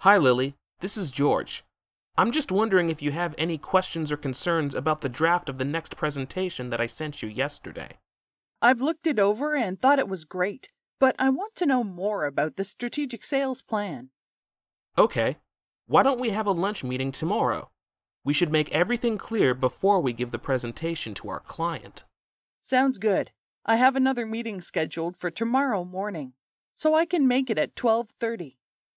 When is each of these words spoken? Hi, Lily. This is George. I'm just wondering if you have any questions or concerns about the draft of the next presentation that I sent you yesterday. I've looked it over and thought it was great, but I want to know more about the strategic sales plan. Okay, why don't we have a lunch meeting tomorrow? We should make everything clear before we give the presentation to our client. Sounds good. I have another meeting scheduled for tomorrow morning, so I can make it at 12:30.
Hi, 0.00 0.18
Lily. 0.18 0.54
This 0.80 0.98
is 0.98 1.10
George. 1.10 1.64
I'm 2.18 2.30
just 2.30 2.52
wondering 2.52 2.90
if 2.90 3.00
you 3.00 3.12
have 3.12 3.34
any 3.38 3.56
questions 3.56 4.12
or 4.12 4.18
concerns 4.18 4.74
about 4.74 5.00
the 5.00 5.08
draft 5.08 5.48
of 5.48 5.56
the 5.56 5.64
next 5.64 5.96
presentation 5.96 6.68
that 6.68 6.80
I 6.80 6.86
sent 6.86 7.22
you 7.22 7.28
yesterday. 7.30 7.92
I've 8.60 8.82
looked 8.82 9.06
it 9.06 9.18
over 9.18 9.56
and 9.56 9.80
thought 9.80 9.98
it 9.98 10.08
was 10.08 10.24
great, 10.24 10.68
but 11.00 11.16
I 11.18 11.30
want 11.30 11.54
to 11.56 11.66
know 11.66 11.82
more 11.82 12.26
about 12.26 12.56
the 12.56 12.62
strategic 12.62 13.24
sales 13.24 13.62
plan. 13.62 14.10
Okay, 14.98 15.38
why 15.86 16.02
don't 16.02 16.20
we 16.20 16.30
have 16.30 16.46
a 16.46 16.52
lunch 16.52 16.84
meeting 16.84 17.10
tomorrow? 17.10 17.70
We 18.22 18.34
should 18.34 18.52
make 18.52 18.70
everything 18.72 19.16
clear 19.16 19.54
before 19.54 20.00
we 20.00 20.12
give 20.12 20.30
the 20.30 20.38
presentation 20.38 21.14
to 21.14 21.30
our 21.30 21.40
client. 21.40 22.04
Sounds 22.60 22.98
good. 22.98 23.30
I 23.64 23.76
have 23.76 23.96
another 23.96 24.26
meeting 24.26 24.60
scheduled 24.60 25.16
for 25.16 25.30
tomorrow 25.30 25.84
morning, 25.84 26.34
so 26.74 26.94
I 26.94 27.06
can 27.06 27.26
make 27.26 27.48
it 27.48 27.58
at 27.58 27.74
12:30. 27.76 28.58